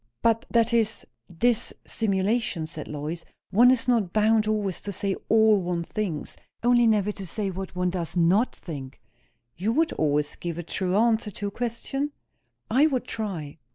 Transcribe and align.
"But 0.23 0.47
that 0.49 0.73
is 0.73 1.05
_dis_simulation," 1.31 2.67
said 2.67 2.87
Lois. 2.87 3.23
"One 3.51 3.69
is 3.69 3.87
not 3.87 4.13
bound 4.13 4.47
always 4.47 4.81
to 4.81 4.91
say 4.91 5.15
all 5.29 5.61
one 5.61 5.83
thinks; 5.83 6.37
only 6.63 6.87
never 6.87 7.11
to 7.11 7.27
say 7.27 7.51
what 7.51 7.75
one 7.75 7.91
does 7.91 8.17
not 8.17 8.55
think." 8.55 8.99
"You 9.55 9.71
would 9.73 9.93
always 9.93 10.35
give 10.37 10.57
a 10.57 10.63
true 10.63 10.95
answer 10.97 11.29
to 11.29 11.47
a 11.49 11.51
question?" 11.51 12.13
"I 12.67 12.87
would 12.87 13.05
try." 13.05 13.59